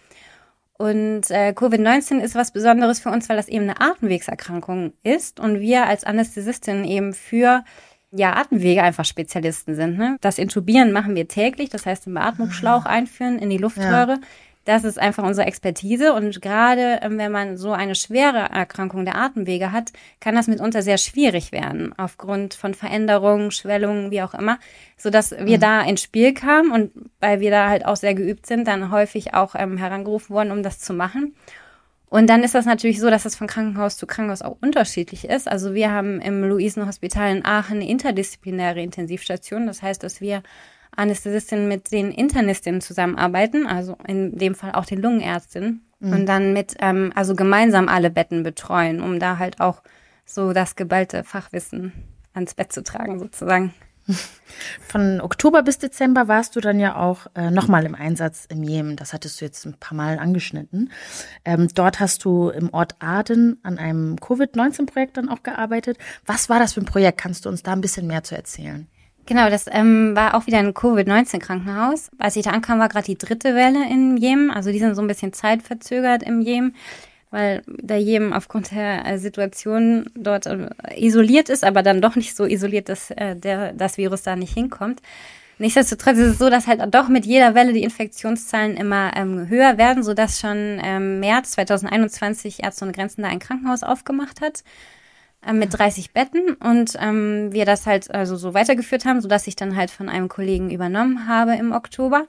[0.77, 5.59] Und äh, Covid-19 ist was Besonderes für uns, weil das eben eine Atemwegserkrankung ist und
[5.59, 7.63] wir als Anästhesistin eben für
[8.11, 9.97] ja, Atemwege einfach Spezialisten sind.
[9.97, 10.17] Ne?
[10.21, 12.89] Das Intubieren machen wir täglich, das heißt, den Beatmungsschlauch ah.
[12.89, 14.13] einführen in die Luftröhre.
[14.13, 14.19] Ja.
[14.67, 19.15] Das ist einfach unsere Expertise und gerade ähm, wenn man so eine schwere Erkrankung der
[19.15, 24.59] Atemwege hat, kann das mitunter sehr schwierig werden aufgrund von Veränderungen, Schwellungen, wie auch immer,
[24.97, 25.61] so dass wir mhm.
[25.61, 29.33] da ins Spiel kamen und weil wir da halt auch sehr geübt sind, dann häufig
[29.33, 31.33] auch ähm, herangerufen worden, um das zu machen.
[32.09, 35.47] Und dann ist das natürlich so, dass es von Krankenhaus zu Krankenhaus auch unterschiedlich ist.
[35.47, 39.65] Also wir haben im Luisenhospital in Aachen eine interdisziplinäre Intensivstation.
[39.65, 40.43] Das heißt, dass wir
[40.97, 45.85] Anästhesistinnen mit den Internistinnen zusammenarbeiten, also in dem Fall auch den Lungenärztinnen.
[45.99, 46.13] Mhm.
[46.13, 49.81] Und dann mit, ähm, also gemeinsam alle Betten betreuen, um da halt auch
[50.25, 51.93] so das geballte Fachwissen
[52.33, 53.73] ans Bett zu tragen, sozusagen.
[54.87, 58.95] Von Oktober bis Dezember warst du dann ja auch äh, nochmal im Einsatz im Jemen.
[58.95, 60.91] Das hattest du jetzt ein paar Mal angeschnitten.
[61.43, 65.97] Ähm, dort hast du im Ort Aden an einem Covid-19-Projekt dann auch gearbeitet.
[66.25, 67.19] Was war das für ein Projekt?
[67.19, 68.87] Kannst du uns da ein bisschen mehr zu erzählen?
[69.27, 72.09] Genau, das ähm, war auch wieder ein Covid-19-Krankenhaus.
[72.17, 74.49] Als ich da ankam, war gerade die dritte Welle im Jemen.
[74.49, 76.73] Also die sind so ein bisschen zeitverzögert im Jemen
[77.29, 82.35] weil der Jemen aufgrund der äh, Situation dort äh, isoliert ist, aber dann doch nicht
[82.35, 85.01] so isoliert, dass äh, der, das Virus da nicht hinkommt.
[85.59, 89.77] Nichtsdestotrotz ist es so, dass halt doch mit jeder Welle die Infektionszahlen immer ähm, höher
[89.77, 94.63] werden, sodass schon ähm, März 2021 Ärzte ohne Grenzen da ein Krankenhaus aufgemacht hat
[95.53, 99.75] mit 30 Betten und ähm, wir das halt also so weitergeführt haben, sodass ich dann
[99.75, 102.27] halt von einem Kollegen übernommen habe im Oktober.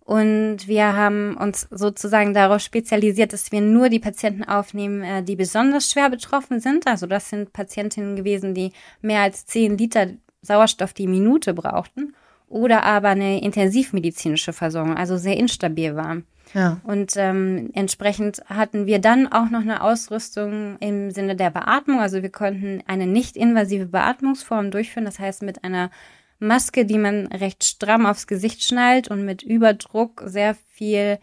[0.00, 5.36] Und wir haben uns sozusagen darauf spezialisiert, dass wir nur die Patienten aufnehmen, äh, die
[5.36, 6.86] besonders schwer betroffen sind.
[6.86, 10.08] Also das sind Patientinnen gewesen, die mehr als 10 Liter
[10.42, 12.14] Sauerstoff die Minute brauchten
[12.54, 16.18] oder aber eine intensivmedizinische Versorgung, also sehr instabil war.
[16.54, 16.80] Ja.
[16.84, 21.98] Und ähm, entsprechend hatten wir dann auch noch eine Ausrüstung im Sinne der Beatmung.
[21.98, 25.90] Also wir konnten eine nicht invasive Beatmungsform durchführen, das heißt mit einer
[26.38, 31.18] Maske, die man recht stramm aufs Gesicht schnallt und mit Überdruck sehr viel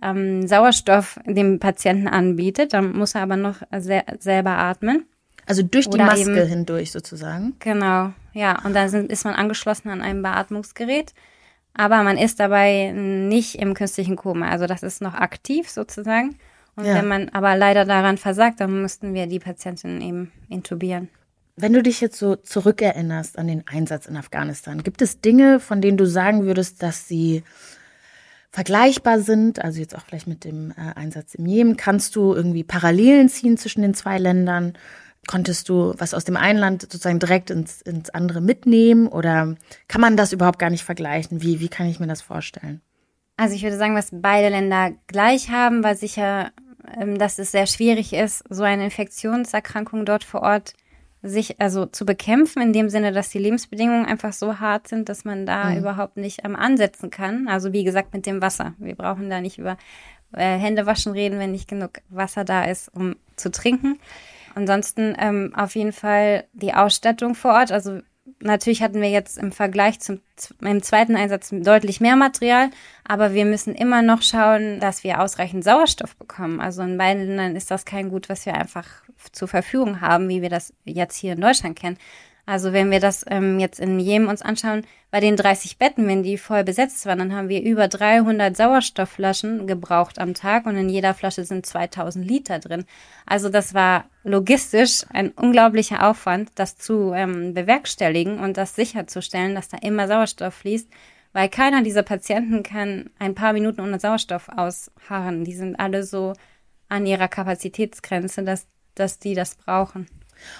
[0.00, 2.74] ähm, Sauerstoff dem Patienten anbietet.
[2.74, 5.06] Dann muss er aber noch sehr, selber atmen.
[5.46, 7.54] Also durch die Oder Maske eben, hindurch sozusagen.
[7.58, 8.62] Genau, ja.
[8.64, 11.14] Und dann sind, ist man angeschlossen an einem Beatmungsgerät.
[11.72, 14.48] Aber man ist dabei nicht im künstlichen Koma.
[14.50, 16.38] Also das ist noch aktiv sozusagen.
[16.74, 16.94] Und ja.
[16.94, 21.08] wenn man aber leider daran versagt, dann müssten wir die Patientin eben intubieren.
[21.56, 25.80] Wenn du dich jetzt so zurückerinnerst an den Einsatz in Afghanistan, gibt es Dinge, von
[25.80, 27.42] denen du sagen würdest, dass sie
[28.50, 29.64] vergleichbar sind?
[29.64, 31.78] Also jetzt auch vielleicht mit dem äh, Einsatz im Jemen.
[31.78, 34.74] Kannst du irgendwie Parallelen ziehen zwischen den zwei Ländern?
[35.26, 39.56] Konntest du was aus dem einen Land sozusagen direkt ins, ins andere mitnehmen oder
[39.88, 41.42] kann man das überhaupt gar nicht vergleichen?
[41.42, 42.80] Wie, wie kann ich mir das vorstellen?
[43.36, 46.52] Also ich würde sagen, was beide Länder gleich haben, war sicher,
[46.96, 50.74] ähm, dass es sehr schwierig ist, so eine Infektionserkrankung dort vor Ort
[51.22, 55.24] sich also zu bekämpfen, in dem Sinne, dass die Lebensbedingungen einfach so hart sind, dass
[55.24, 55.78] man da mhm.
[55.78, 57.48] überhaupt nicht ähm, ansetzen kann.
[57.48, 58.74] Also wie gesagt mit dem Wasser.
[58.78, 59.76] Wir brauchen da nicht über
[60.32, 63.98] äh, Hände waschen reden, wenn nicht genug Wasser da ist, um zu trinken.
[64.56, 67.70] Ansonsten ähm, auf jeden Fall die Ausstattung vor Ort.
[67.70, 68.00] Also
[68.40, 70.22] natürlich hatten wir jetzt im Vergleich zum
[70.62, 72.70] im zweiten Einsatz deutlich mehr Material,
[73.04, 76.60] aber wir müssen immer noch schauen, dass wir ausreichend Sauerstoff bekommen.
[76.60, 78.86] Also in beiden Ländern ist das kein Gut, was wir einfach
[79.32, 81.98] zur Verfügung haben, wie wir das jetzt hier in Deutschland kennen.
[82.46, 86.22] Also wenn wir das ähm, jetzt in Jemen uns anschauen, bei den 30 Betten, wenn
[86.22, 90.88] die voll besetzt waren, dann haben wir über 300 Sauerstoffflaschen gebraucht am Tag und in
[90.88, 92.84] jeder Flasche sind 2000 Liter drin.
[93.26, 99.68] Also das war logistisch ein unglaublicher Aufwand, das zu ähm, bewerkstelligen und das sicherzustellen, dass
[99.68, 100.88] da immer Sauerstoff fließt,
[101.32, 105.44] weil keiner dieser Patienten kann ein paar Minuten ohne Sauerstoff ausharren.
[105.44, 106.32] Die sind alle so
[106.88, 110.06] an ihrer Kapazitätsgrenze, dass, dass die das brauchen.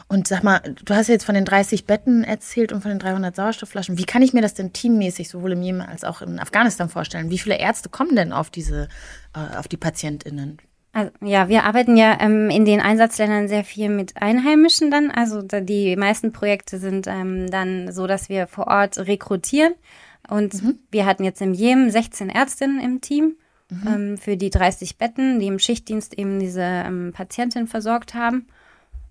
[0.08, 3.34] Und sag mal, du hast jetzt von den 30 Betten erzählt und von den 300
[3.34, 3.98] Sauerstoffflaschen.
[3.98, 7.30] Wie kann ich mir das denn teammäßig sowohl im Jemen als auch in Afghanistan vorstellen?
[7.30, 8.88] Wie viele Ärzte kommen denn auf diese,
[9.34, 10.58] äh, auf die PatientInnen?
[10.96, 15.10] Also, ja, wir arbeiten ja ähm, in den Einsatzländern sehr viel mit Einheimischen dann.
[15.10, 19.74] Also die meisten Projekte sind ähm, dann so, dass wir vor Ort rekrutieren.
[20.28, 20.78] Und mhm.
[20.90, 23.36] wir hatten jetzt im Jemen 16 Ärztinnen im Team
[23.70, 23.86] mhm.
[23.86, 28.46] ähm, für die 30 Betten, die im Schichtdienst eben diese ähm, Patientin versorgt haben.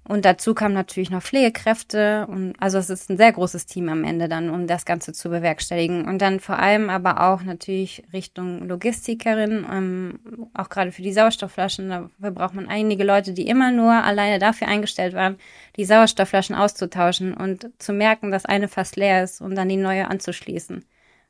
[0.07, 4.03] Und dazu kamen natürlich noch Pflegekräfte und also es ist ein sehr großes Team am
[4.03, 6.07] Ende dann, um das Ganze zu bewerkstelligen.
[6.07, 10.19] Und dann vor allem aber auch natürlich Richtung Logistikerin, ähm,
[10.53, 11.89] auch gerade für die Sauerstoffflaschen.
[11.89, 15.37] Dafür braucht man einige Leute, die immer nur alleine dafür eingestellt waren,
[15.75, 20.07] die Sauerstoffflaschen auszutauschen und zu merken, dass eine fast leer ist und dann die neue
[20.07, 20.85] anzuschließen.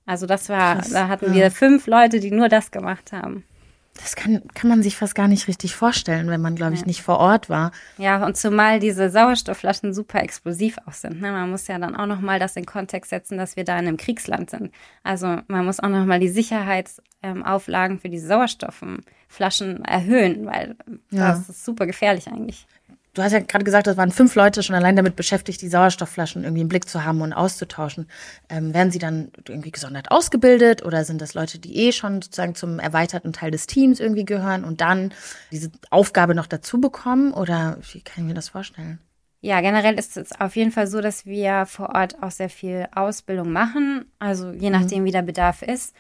[0.06, 1.36] Also das war, Krass, da hatten ja.
[1.36, 3.46] wir fünf Leute, die nur das gemacht haben.
[3.96, 6.86] Das kann, kann man sich fast gar nicht richtig vorstellen, wenn man, glaube ich, ja.
[6.86, 7.72] nicht vor Ort war.
[7.98, 11.22] Ja, und zumal diese Sauerstoffflaschen super explosiv auch sind.
[11.22, 11.32] Ne?
[11.32, 13.98] Man muss ja dann auch nochmal das in Kontext setzen, dass wir da in einem
[13.98, 14.72] Kriegsland sind.
[15.04, 20.76] Also man muss auch nochmal die Sicherheitsauflagen für diese Sauerstoffflaschen erhöhen, weil
[21.12, 21.30] ja.
[21.30, 22.68] das ist super gefährlich eigentlich
[23.16, 26.44] du hast ja gerade gesagt, es waren fünf Leute schon allein damit beschäftigt, die Sauerstoffflaschen
[26.44, 28.08] irgendwie im Blick zu haben und auszutauschen.
[28.50, 32.56] Ähm, werden sie dann irgendwie gesondert ausgebildet oder sind das Leute, die eh schon sozusagen
[32.56, 35.14] zum erweiterten Teil des Teams irgendwie gehören und dann
[35.52, 37.34] diese Aufgabe noch dazu bekommen?
[37.34, 39.00] Oder wie kann ich mir das vorstellen?
[39.42, 42.88] Ja, generell ist es auf jeden Fall so, dass wir vor Ort auch sehr viel
[42.94, 44.06] Ausbildung machen.
[44.20, 44.76] Also je mhm.
[44.80, 45.96] nachdem, wie der Bedarf ist.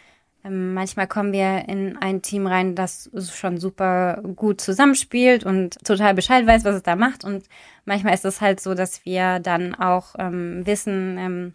[0.45, 6.13] Ähm, manchmal kommen wir in ein Team rein, das schon super gut zusammenspielt und total
[6.13, 7.23] Bescheid weiß, was es da macht.
[7.23, 7.45] Und
[7.85, 11.53] manchmal ist es halt so, dass wir dann auch ähm, Wissen ähm,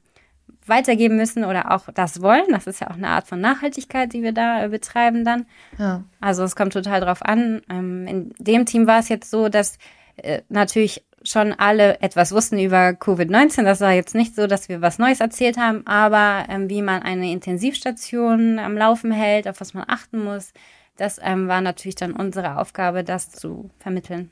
[0.67, 2.47] weitergeben müssen oder auch das wollen.
[2.51, 5.47] Das ist ja auch eine Art von Nachhaltigkeit, die wir da äh, betreiben dann.
[5.79, 6.05] Ja.
[6.21, 7.63] Also es kommt total drauf an.
[7.71, 9.79] Ähm, in dem Team war es jetzt so, dass
[10.17, 13.65] äh, natürlich schon alle etwas wussten über Covid-19.
[13.65, 17.03] Das war jetzt nicht so, dass wir was Neues erzählt haben, aber ähm, wie man
[17.03, 20.53] eine Intensivstation am Laufen hält, auf was man achten muss,
[20.97, 24.31] das ähm, war natürlich dann unsere Aufgabe, das zu vermitteln.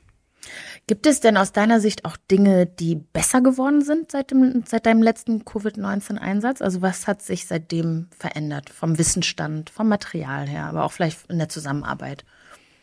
[0.87, 4.85] Gibt es denn aus deiner Sicht auch Dinge, die besser geworden sind seit, dem, seit
[4.85, 6.61] deinem letzten Covid-19-Einsatz?
[6.61, 8.69] Also was hat sich seitdem verändert?
[8.69, 12.23] Vom Wissensstand, vom Material her, aber auch vielleicht in der Zusammenarbeit?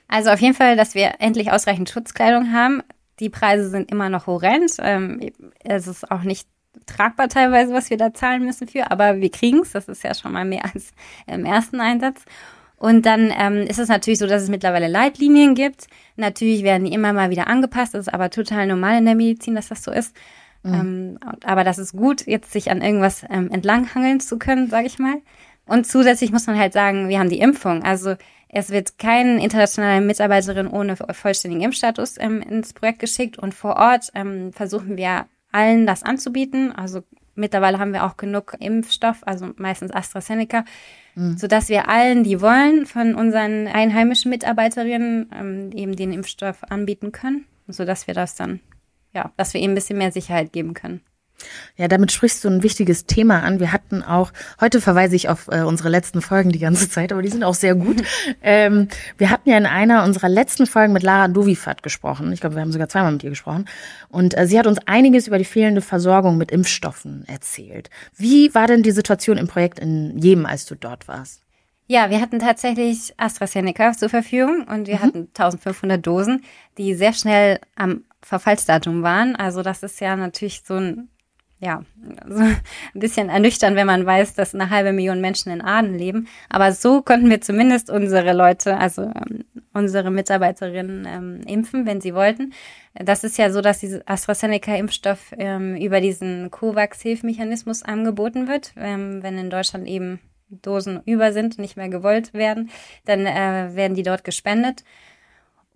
[0.09, 2.83] Also auf jeden Fall, dass wir endlich ausreichend Schutzkleidung haben.
[3.21, 4.73] Die Preise sind immer noch horrend.
[4.81, 5.21] Ähm,
[5.65, 6.49] es ist auch nicht
[6.85, 9.73] tragbar teilweise, was wir da zahlen müssen für, aber wir kriegen es.
[9.73, 10.93] Das ist ja schon mal mehr als
[11.27, 12.25] im ersten Einsatz.
[12.79, 15.87] Und dann ähm, ist es natürlich so, dass es mittlerweile Leitlinien gibt.
[16.17, 17.95] Natürlich werden die immer mal wieder angepasst.
[17.95, 20.15] Das ist aber total normal in der Medizin, dass das so ist.
[20.63, 20.75] Mhm.
[20.75, 24.99] Ähm, aber das ist gut, jetzt sich an irgendwas ähm, entlanghangeln zu können, sage ich
[24.99, 25.23] mal.
[25.65, 27.83] Und zusätzlich muss man halt sagen, wir haben die Impfung.
[27.83, 28.17] Also
[28.49, 34.11] es wird kein internationaler Mitarbeiterin ohne vollständigen Impfstatus ähm, ins Projekt geschickt und vor Ort
[34.15, 36.73] ähm, versuchen wir allen das anzubieten.
[36.73, 37.03] Also
[37.35, 40.65] mittlerweile haben wir auch genug Impfstoff, also meistens AstraZeneca,
[41.15, 41.37] mhm.
[41.37, 47.47] sodass wir allen, die wollen, von unseren einheimischen Mitarbeiterinnen ähm, eben den Impfstoff anbieten können,
[47.69, 48.61] sodass wir das dann,
[49.13, 51.01] ja, dass wir eben ein bisschen mehr Sicherheit geben können.
[51.77, 53.61] Ja, damit sprichst du ein wichtiges Thema an.
[53.61, 57.23] Wir hatten auch, heute verweise ich auf äh, unsere letzten Folgen die ganze Zeit, aber
[57.23, 58.03] die sind auch sehr gut.
[58.43, 62.33] ähm, wir hatten ja in einer unserer letzten Folgen mit Lara Duvifat gesprochen.
[62.33, 63.67] Ich glaube, wir haben sogar zweimal mit ihr gesprochen.
[64.09, 67.91] Und äh, sie hat uns einiges über die fehlende Versorgung mit Impfstoffen erzählt.
[68.17, 71.43] Wie war denn die Situation im Projekt in Jemen, als du dort warst?
[71.89, 75.03] Ja, wir hatten tatsächlich AstraZeneca zur Verfügung und wir mhm.
[75.03, 76.43] hatten 1500 Dosen,
[76.79, 79.37] die sehr schnell am Verfallsdatum waren.
[79.37, 81.09] Also das ist ja natürlich so ein
[81.59, 81.83] ja,
[82.29, 82.61] so ein
[82.95, 86.29] bisschen ernüchternd, wenn man weiß, dass eine halbe Million Menschen in Aden leben.
[86.49, 92.15] Aber so konnten wir zumindest unsere Leute, also ähm, unsere Mitarbeiterinnen ähm, impfen, wenn sie
[92.15, 92.53] wollten.
[92.95, 98.73] Das ist ja so, dass dieser AstraZeneca-Impfstoff ähm, über diesen COVAX-Hilfmechanismus angeboten wird.
[98.77, 102.71] Ähm, wenn in Deutschland eben Dosen über sind, nicht mehr gewollt werden,
[103.05, 104.85] dann äh, werden die dort gespendet.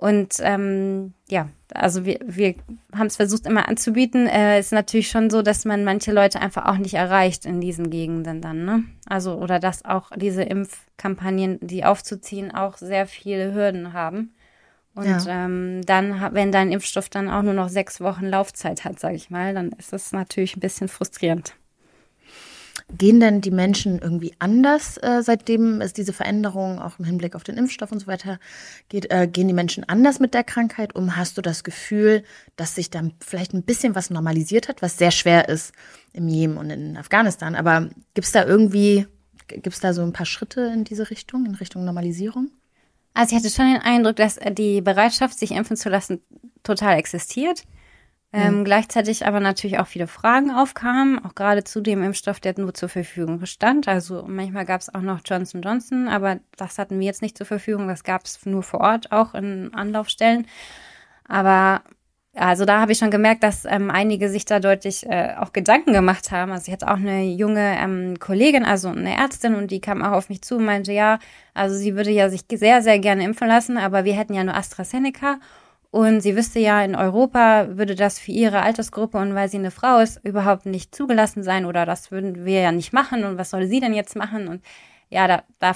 [0.00, 2.54] Und ähm, ja, also wir, wir
[2.96, 4.26] haben es versucht immer anzubieten.
[4.28, 7.90] Äh, ist natürlich schon so, dass man manche Leute einfach auch nicht erreicht in diesen
[7.90, 8.84] Gegenden dann, ne?
[9.04, 14.32] Also oder dass auch diese Impfkampagnen, die aufzuziehen, auch sehr viele Hürden haben.
[14.94, 15.44] Und ja.
[15.44, 19.28] ähm, dann, wenn dein Impfstoff dann auch nur noch sechs Wochen Laufzeit hat, sage ich
[19.28, 21.54] mal, dann ist es natürlich ein bisschen frustrierend.
[22.96, 27.44] Gehen denn die Menschen irgendwie anders, äh, seitdem es diese Veränderung auch im Hinblick auf
[27.44, 28.38] den Impfstoff und so weiter
[28.88, 29.10] geht?
[29.10, 31.16] Äh, gehen die Menschen anders mit der Krankheit um?
[31.16, 32.24] Hast du das Gefühl,
[32.56, 35.72] dass sich dann vielleicht ein bisschen was normalisiert hat, was sehr schwer ist
[36.12, 37.54] im Jemen und in Afghanistan?
[37.54, 39.06] Aber gibt es da irgendwie,
[39.46, 42.50] gibt es da so ein paar Schritte in diese Richtung, in Richtung Normalisierung?
[43.14, 46.20] Also ich hatte schon den Eindruck, dass die Bereitschaft, sich impfen zu lassen,
[46.62, 47.64] total existiert.
[48.32, 48.64] Ähm, mhm.
[48.64, 52.88] Gleichzeitig aber natürlich auch viele Fragen aufkamen, auch gerade zu dem Impfstoff, der nur zur
[52.88, 53.88] Verfügung stand.
[53.88, 57.46] Also manchmal gab es auch noch Johnson Johnson, aber das hatten wir jetzt nicht zur
[57.46, 57.88] Verfügung.
[57.88, 60.46] Das gab es nur vor Ort, auch in Anlaufstellen.
[61.26, 61.82] Aber
[62.34, 65.92] also da habe ich schon gemerkt, dass ähm, einige sich da deutlich äh, auch Gedanken
[65.92, 66.52] gemacht haben.
[66.52, 70.12] Also ich hatte auch eine junge ähm, Kollegin, also eine Ärztin, und die kam auch
[70.12, 71.18] auf mich zu und meinte, ja,
[71.54, 74.54] also sie würde ja sich sehr, sehr gerne impfen lassen, aber wir hätten ja nur
[74.54, 75.40] AstraZeneca
[75.90, 79.72] und sie wüsste ja, in Europa würde das für ihre Altersgruppe und weil sie eine
[79.72, 83.50] Frau ist, überhaupt nicht zugelassen sein oder das würden wir ja nicht machen und was
[83.50, 84.46] soll sie denn jetzt machen?
[84.46, 84.62] Und
[85.08, 85.74] ja, da, da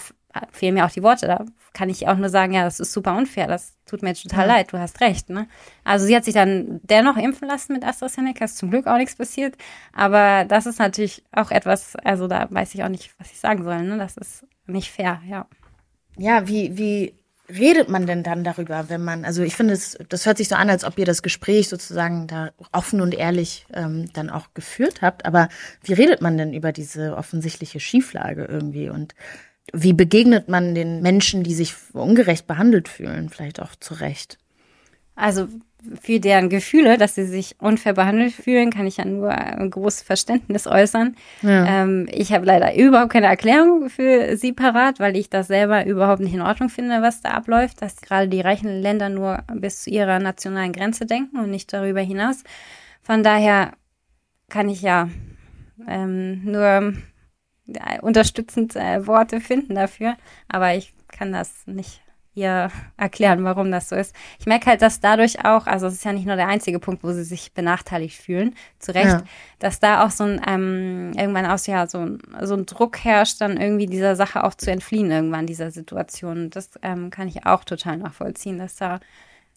[0.52, 1.26] fehlen mir auch die Worte.
[1.26, 3.48] Da kann ich auch nur sagen, ja, das ist super unfair.
[3.48, 4.54] Das tut mir jetzt total ja.
[4.54, 4.72] leid.
[4.72, 5.30] Du hast recht.
[5.30, 5.48] Ne?
[5.82, 8.44] Also sie hat sich dann dennoch impfen lassen mit AstraZeneca.
[8.44, 9.56] Ist zum Glück auch nichts passiert.
[9.92, 13.64] Aber das ist natürlich auch etwas, also da weiß ich auch nicht, was ich sagen
[13.64, 13.82] soll.
[13.82, 13.98] Ne?
[13.98, 15.46] Das ist nicht fair, ja.
[16.16, 17.14] Ja, wie, wie
[17.48, 20.54] redet man denn dann darüber, wenn man, also ich finde, es, das hört sich so
[20.54, 25.02] an, als ob ihr das Gespräch sozusagen da offen und ehrlich ähm, dann auch geführt
[25.02, 25.48] habt, aber
[25.82, 29.14] wie redet man denn über diese offensichtliche Schieflage irgendwie und
[29.72, 34.38] wie begegnet man den Menschen, die sich ungerecht behandelt fühlen, vielleicht auch zu Recht?
[35.14, 35.48] Also
[36.00, 40.02] für deren Gefühle, dass sie sich unfair behandelt fühlen, kann ich ja nur ein großes
[40.02, 41.14] Verständnis äußern.
[41.42, 41.82] Ja.
[41.82, 46.20] Ähm, ich habe leider überhaupt keine Erklärung für sie parat, weil ich das selber überhaupt
[46.20, 49.90] nicht in Ordnung finde, was da abläuft, dass gerade die reichen Länder nur bis zu
[49.90, 52.44] ihrer nationalen Grenze denken und nicht darüber hinaus.
[53.02, 53.72] Von daher
[54.48, 55.08] kann ich ja
[55.86, 56.94] ähm, nur
[57.66, 60.16] ja, unterstützend äh, Worte finden dafür,
[60.48, 62.03] aber ich kann das nicht
[62.34, 64.14] ihr erklären, warum das so ist.
[64.38, 67.04] Ich merke halt, dass dadurch auch, also es ist ja nicht nur der einzige Punkt,
[67.04, 69.22] wo sie sich benachteiligt fühlen, zu Recht, ja.
[69.60, 73.40] dass da auch so ein, ähm, irgendwann aus, ja, so ein, so ein Druck herrscht,
[73.40, 76.50] dann irgendwie dieser Sache auch zu entfliehen, irgendwann dieser Situation.
[76.50, 79.00] Das ähm, kann ich auch total nachvollziehen, dass da,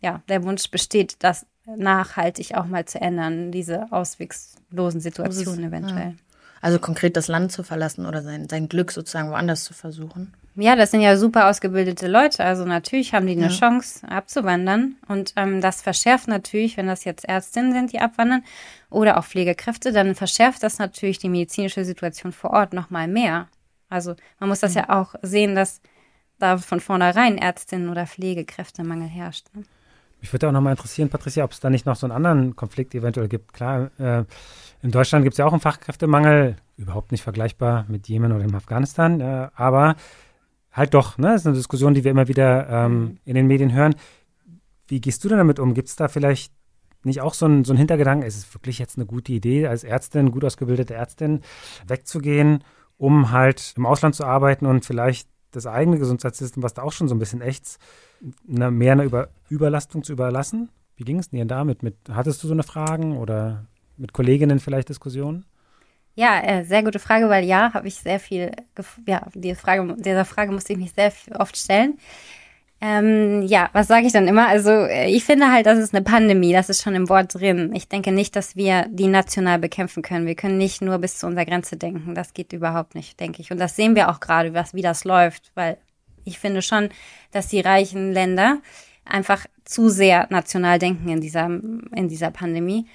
[0.02, 6.10] ja, der Wunsch besteht, das nachhaltig auch mal zu ändern, diese auswegslosen Situationen eventuell.
[6.12, 6.16] Ja.
[6.62, 10.34] Also konkret das Land zu verlassen oder sein, sein Glück sozusagen woanders zu versuchen.
[10.60, 12.44] Ja, das sind ja super ausgebildete Leute.
[12.44, 13.50] Also natürlich haben die eine ja.
[13.50, 14.96] Chance abzuwandern.
[15.08, 18.44] Und ähm, das verschärft natürlich, wenn das jetzt Ärztinnen sind, die abwandern
[18.90, 23.50] oder auch Pflegekräfte, dann verschärft das natürlich die medizinische Situation vor Ort nochmal mehr.
[23.88, 24.78] Also man muss das mhm.
[24.80, 25.80] ja auch sehen, dass
[26.40, 29.46] da von vornherein Ärztinnen oder Pflegekräftemangel herrscht.
[29.54, 29.64] Ne?
[30.22, 32.96] Mich würde auch nochmal interessieren, Patricia, ob es da nicht noch so einen anderen Konflikt
[32.96, 33.54] eventuell gibt.
[33.54, 34.24] Klar, äh,
[34.82, 38.56] in Deutschland gibt es ja auch einen Fachkräftemangel, überhaupt nicht vergleichbar mit Jemen oder in
[38.56, 39.96] Afghanistan, äh, aber
[40.78, 41.30] halt doch, ne?
[41.30, 43.18] Das ist eine Diskussion, die wir immer wieder ähm, mhm.
[43.26, 43.96] in den Medien hören.
[44.88, 45.74] Wie gehst du denn damit um?
[45.74, 46.54] Gibt es da vielleicht
[47.04, 49.84] nicht auch so ein, so ein Hintergedanken, ist es wirklich jetzt eine gute Idee, als
[49.84, 51.42] Ärztin, gut ausgebildete Ärztin,
[51.88, 52.64] wegzugehen,
[52.98, 57.08] um halt im Ausland zu arbeiten und vielleicht das eigene Gesundheitssystem, was da auch schon
[57.08, 57.78] so ein bisschen echt,
[58.50, 60.70] eine, mehr eine Über Überlastung zu überlassen?
[60.96, 61.84] Wie ging es dir damit?
[61.84, 63.66] Mit, hattest du so eine Fragen oder
[63.98, 65.46] mit Kolleginnen vielleicht Diskussionen?
[66.18, 68.50] Ja, äh, sehr gute Frage, weil ja, habe ich sehr viel,
[69.06, 72.00] ja, die Frage, dieser Frage musste ich mich sehr oft stellen.
[72.82, 74.48] Ähm, ja, was sage ich dann immer?
[74.48, 77.72] Also äh, ich finde halt, das ist eine Pandemie, das ist schon im Wort drin.
[77.76, 80.26] Ich denke nicht, dass wir die national bekämpfen können.
[80.26, 82.16] Wir können nicht nur bis zu unserer Grenze denken.
[82.16, 83.52] Das geht überhaupt nicht, denke ich.
[83.52, 85.78] Und das sehen wir auch gerade, was wie das läuft, weil
[86.26, 86.90] ich finde schon,
[87.32, 88.58] dass die reichen Länder
[89.06, 92.88] einfach zu sehr national denken in dieser in dieser Pandemie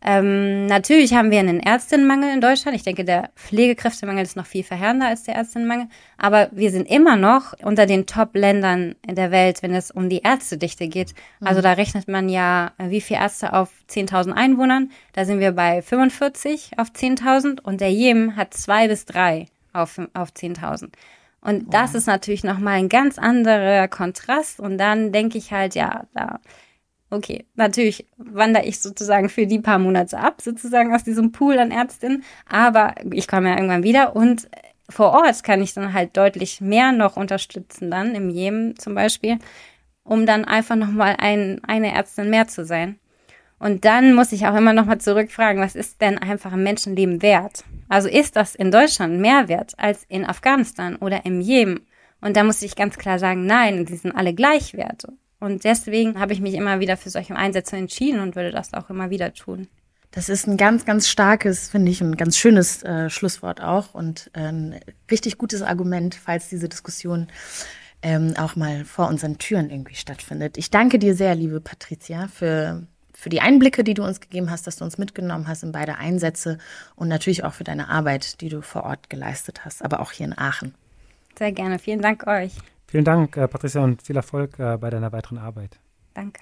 [0.00, 2.76] ähm, natürlich haben wir einen Ärztinnenmangel in Deutschland.
[2.76, 5.88] Ich denke, der Pflegekräftemangel ist noch viel verheerender als der Ärztinnenmangel.
[6.16, 10.86] Aber wir sind immer noch unter den Top-Ländern der Welt, wenn es um die Ärztedichte
[10.86, 11.14] geht.
[11.40, 11.64] Also mhm.
[11.64, 14.90] da rechnet man ja, wie viele Ärzte auf 10.000 Einwohnern.
[15.14, 20.00] Da sind wir bei 45 auf 10.000 und der Jemen hat zwei bis drei auf,
[20.14, 20.90] auf 10.000.
[21.40, 24.60] Und das ist natürlich nochmal ein ganz anderer Kontrast.
[24.60, 26.40] Und dann denke ich halt, ja, da
[27.10, 31.70] okay, natürlich wandere ich sozusagen für die paar Monate ab, sozusagen aus diesem Pool an
[31.70, 34.48] Ärztinnen, aber ich komme ja irgendwann wieder und
[34.90, 39.38] vor Ort kann ich dann halt deutlich mehr noch unterstützen dann, im Jemen zum Beispiel,
[40.02, 42.98] um dann einfach nochmal ein, eine Ärztin mehr zu sein.
[43.58, 47.64] Und dann muss ich auch immer nochmal zurückfragen, was ist denn einfach ein Menschenleben wert?
[47.88, 51.86] Also ist das in Deutschland mehr wert als in Afghanistan oder im Jemen?
[52.20, 55.06] Und da muss ich ganz klar sagen, nein, die sind alle gleich wert.
[55.40, 58.90] Und deswegen habe ich mich immer wieder für solche Einsätze entschieden und würde das auch
[58.90, 59.68] immer wieder tun.
[60.10, 64.30] Das ist ein ganz, ganz starkes, finde ich, ein ganz schönes äh, Schlusswort auch und
[64.32, 64.80] äh, ein
[65.10, 67.28] richtig gutes Argument, falls diese Diskussion
[68.02, 70.56] ähm, auch mal vor unseren Türen irgendwie stattfindet.
[70.56, 74.66] Ich danke dir sehr, liebe Patricia, für, für die Einblicke, die du uns gegeben hast,
[74.66, 76.58] dass du uns mitgenommen hast in beide Einsätze
[76.96, 80.26] und natürlich auch für deine Arbeit, die du vor Ort geleistet hast, aber auch hier
[80.26, 80.74] in Aachen.
[81.38, 81.78] Sehr gerne.
[81.78, 82.52] Vielen Dank euch.
[82.90, 85.78] Vielen Dank, äh, Patricia, und viel Erfolg äh, bei deiner weiteren Arbeit.
[86.14, 86.40] Danke.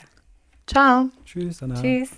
[0.68, 1.08] Ciao.
[1.24, 1.74] Tschüss, Anna.
[1.74, 2.10] Tschüss.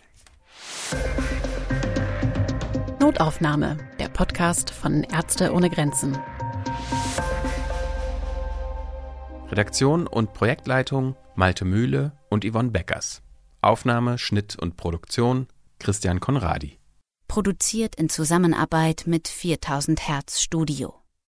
[3.00, 6.18] Notaufnahme, der Podcast von Ärzte ohne Grenzen.
[9.50, 13.22] Redaktion und Projektleitung Malte Mühle und Yvonne Beckers.
[13.62, 15.46] Aufnahme, Schnitt und Produktion
[15.78, 16.78] Christian Konradi.
[17.28, 20.94] Produziert in Zusammenarbeit mit 4000 Hertz Studio.